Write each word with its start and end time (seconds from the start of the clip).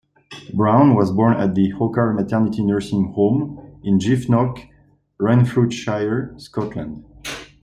Brown 0.55 0.95
was 0.95 1.11
born 1.11 1.37
at 1.39 1.53
the 1.53 1.73
Orchard 1.73 2.13
Maternity 2.15 2.63
Nursing 2.65 3.13
Home 3.13 3.79
in 3.83 3.99
Giffnock, 3.99 4.67
Renfrewshire, 5.19 6.33
Scotland. 6.39 7.05